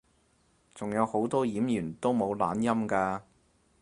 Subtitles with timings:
[0.73, 3.21] 仲有好多演員都冇懶音㗎